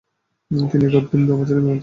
তিনি 0.51 0.83
এগারো 0.87 1.07
দিন 1.11 1.21
নামাজের 1.27 1.57
ইমামতি 1.57 1.69
করেন। 1.69 1.79